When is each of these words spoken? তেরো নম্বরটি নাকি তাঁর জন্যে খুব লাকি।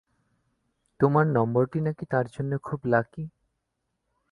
তেরো 0.99 1.21
নম্বরটি 1.29 1.79
নাকি 1.81 2.03
তাঁর 2.11 2.25
জন্যে 2.35 2.57
খুব 2.63 2.79
লাকি। 2.85 3.23